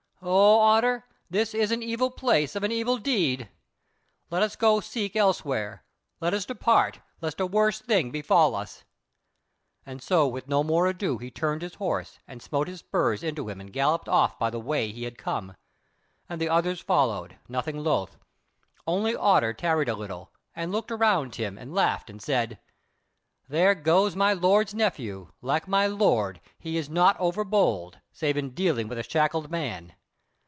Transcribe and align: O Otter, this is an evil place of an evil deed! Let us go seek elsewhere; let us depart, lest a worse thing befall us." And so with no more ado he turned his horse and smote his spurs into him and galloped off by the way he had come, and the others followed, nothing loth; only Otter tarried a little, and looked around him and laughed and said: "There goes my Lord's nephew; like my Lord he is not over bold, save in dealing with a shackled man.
O 0.23 0.59
Otter, 0.59 1.03
this 1.31 1.55
is 1.55 1.71
an 1.71 1.81
evil 1.81 2.11
place 2.11 2.55
of 2.55 2.61
an 2.63 2.71
evil 2.71 2.99
deed! 2.99 3.49
Let 4.29 4.43
us 4.43 4.55
go 4.55 4.79
seek 4.79 5.15
elsewhere; 5.15 5.83
let 6.19 6.31
us 6.31 6.45
depart, 6.45 6.99
lest 7.21 7.39
a 7.39 7.47
worse 7.47 7.79
thing 7.81 8.11
befall 8.11 8.53
us." 8.53 8.83
And 9.83 9.99
so 9.99 10.27
with 10.27 10.47
no 10.47 10.63
more 10.63 10.85
ado 10.85 11.17
he 11.17 11.31
turned 11.31 11.63
his 11.63 11.73
horse 11.73 12.19
and 12.27 12.39
smote 12.39 12.67
his 12.67 12.81
spurs 12.81 13.23
into 13.23 13.49
him 13.49 13.59
and 13.59 13.73
galloped 13.73 14.07
off 14.07 14.37
by 14.37 14.51
the 14.51 14.59
way 14.59 14.91
he 14.91 15.05
had 15.05 15.17
come, 15.17 15.55
and 16.29 16.39
the 16.39 16.49
others 16.49 16.81
followed, 16.81 17.37
nothing 17.49 17.79
loth; 17.83 18.15
only 18.85 19.15
Otter 19.15 19.55
tarried 19.55 19.89
a 19.89 19.95
little, 19.95 20.31
and 20.55 20.71
looked 20.71 20.91
around 20.91 21.33
him 21.35 21.57
and 21.57 21.73
laughed 21.73 22.11
and 22.11 22.21
said: 22.21 22.59
"There 23.49 23.73
goes 23.73 24.15
my 24.15 24.33
Lord's 24.33 24.75
nephew; 24.75 25.29
like 25.41 25.67
my 25.67 25.87
Lord 25.87 26.39
he 26.59 26.77
is 26.77 26.91
not 26.91 27.19
over 27.19 27.43
bold, 27.43 27.97
save 28.13 28.37
in 28.37 28.51
dealing 28.51 28.87
with 28.87 28.99
a 28.99 29.03
shackled 29.03 29.49
man. 29.49 29.95